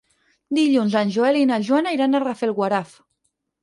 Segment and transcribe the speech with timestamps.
[0.59, 3.01] Dilluns en Joel i na Joana iran a Rafelguaraf.